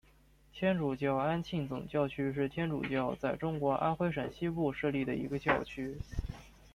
[0.51, 5.95] 天主教安庆总教区是天主教在中国安徽省西部设立的一个教区。